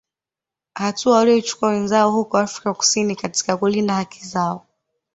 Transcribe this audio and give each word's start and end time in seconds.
Hatua 0.75 1.15
walioichukua 1.17 1.69
wenzao 1.69 2.11
huko 2.11 2.37
Afrika 2.37 2.73
kusini 2.73 3.15
katika 3.15 3.57
kulinda 3.57 3.93
haki 3.93 4.25
zao 4.25 4.65